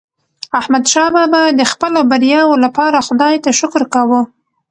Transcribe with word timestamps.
احمدشاه 0.59 1.09
بابا 1.15 1.43
د 1.59 1.61
خپلو 1.71 1.99
بریاوو 2.09 2.61
لپاره 2.65 3.05
خداي 3.07 3.35
ته 3.43 3.49
شکر 3.59 3.83
کاوه. 3.93 4.21